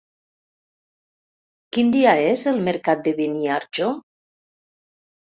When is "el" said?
2.55-2.59